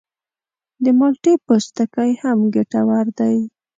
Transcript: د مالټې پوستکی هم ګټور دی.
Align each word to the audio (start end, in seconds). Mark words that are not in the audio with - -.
د 0.83 0.85
مالټې 0.99 1.33
پوستکی 1.45 2.11
هم 2.21 2.39
ګټور 2.55 3.05
دی. 3.19 3.37